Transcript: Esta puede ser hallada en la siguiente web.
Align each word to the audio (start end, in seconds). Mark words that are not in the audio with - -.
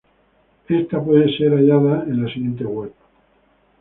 Esta 0.67 0.99
puede 0.99 1.31
ser 1.37 1.53
hallada 1.53 2.05
en 2.07 2.23
la 2.25 2.33
siguiente 2.33 2.65
web. 2.65 2.91